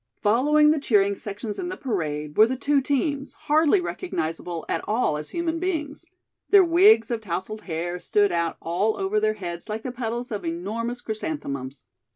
[0.17, 5.15] Following the cheering sections in the parade were the two teams, hardly recognizable at all
[5.15, 6.05] as human beings.
[6.49, 10.43] Their wigs of tousled hair stood out all over their heads like the petals of
[10.43, 11.83] enormous chrysanthemums.